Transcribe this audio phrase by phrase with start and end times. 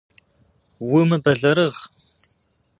[0.97, 1.77] Умыбэлэрыгъ!